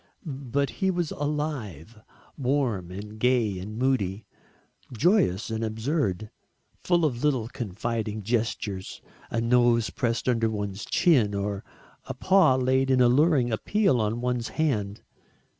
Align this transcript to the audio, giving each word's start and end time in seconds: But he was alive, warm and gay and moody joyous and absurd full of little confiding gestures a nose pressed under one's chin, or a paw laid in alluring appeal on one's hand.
But 0.25 0.71
he 0.81 0.89
was 0.89 1.11
alive, 1.11 2.01
warm 2.35 2.89
and 2.89 3.19
gay 3.19 3.59
and 3.59 3.77
moody 3.77 4.25
joyous 4.91 5.51
and 5.51 5.63
absurd 5.63 6.31
full 6.79 7.05
of 7.05 7.23
little 7.23 7.47
confiding 7.47 8.23
gestures 8.23 8.99
a 9.29 9.39
nose 9.39 9.91
pressed 9.91 10.27
under 10.27 10.49
one's 10.49 10.85
chin, 10.85 11.35
or 11.35 11.63
a 12.05 12.15
paw 12.15 12.55
laid 12.55 12.89
in 12.89 12.99
alluring 12.99 13.51
appeal 13.51 14.01
on 14.01 14.21
one's 14.21 14.47
hand. 14.47 15.03